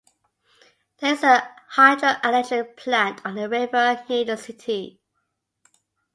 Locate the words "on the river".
3.23-4.03